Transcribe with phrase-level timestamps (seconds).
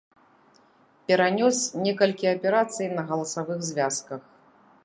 [1.11, 4.21] Перанёс некалькі аперацый на галасавых звязках.